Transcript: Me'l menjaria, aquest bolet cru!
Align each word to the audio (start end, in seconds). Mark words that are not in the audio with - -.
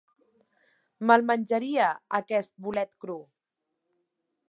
Me'l 1.09 1.25
menjaria, 1.33 1.91
aquest 2.23 2.53
bolet 2.69 3.01
cru! 3.07 3.23